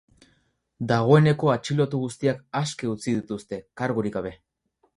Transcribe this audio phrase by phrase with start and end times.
[0.91, 4.37] Dagoeneko atxilotu guztiak aske utzi dituzte, kargurik gabe.